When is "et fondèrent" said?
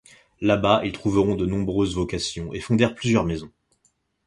2.53-2.95